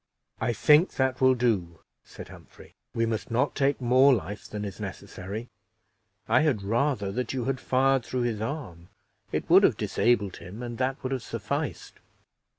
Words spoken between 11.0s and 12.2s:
would have sufficed."